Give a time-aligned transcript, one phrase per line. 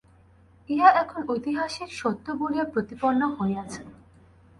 [0.69, 3.81] ইহা এখন ঐতিহাসিক সত্য বলিয়া প্রতিপন্ন হইয়াছে।